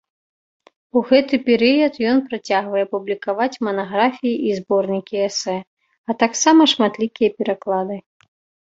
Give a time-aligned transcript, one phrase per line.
[0.99, 7.97] У гэты перыяд ён працягвае публікаваць манаграфіі і зборнікі эсэ, а таксама шматлікія пераклады.